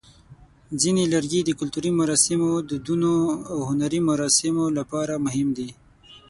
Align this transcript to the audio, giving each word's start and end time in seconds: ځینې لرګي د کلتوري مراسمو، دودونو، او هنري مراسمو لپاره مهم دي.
ځینې 0.81 1.03
لرګي 1.13 1.41
د 1.45 1.49
کلتوري 1.59 1.91
مراسمو، 1.99 2.51
دودونو، 2.69 3.13
او 3.51 3.57
هنري 3.69 3.99
مراسمو 4.09 4.65
لپاره 4.77 5.13
مهم 5.25 5.47
دي. 5.57 5.69